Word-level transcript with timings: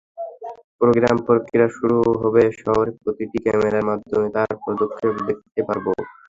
Programme 0.79 1.17
প্রক্রিয়া 1.27 1.67
শুরু 1.77 1.97
হবে 2.21 2.43
শহরের 2.61 2.95
প্রতিটি 3.01 3.37
ক্যামেরার 3.45 3.87
মাধ্যমে 3.89 4.27
তার 4.35 4.51
পদক্ষেপ 4.65 5.13
দেখতে 5.27 5.61
পারবো। 5.67 5.91